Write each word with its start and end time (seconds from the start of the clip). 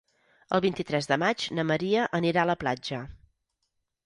El 0.57 0.63
vint-i-tres 0.65 1.09
de 1.11 1.17
maig 1.23 1.45
na 1.59 1.67
Maria 1.73 2.07
anirà 2.21 2.43
a 2.45 2.49
la 2.53 2.57
platja. 2.65 3.05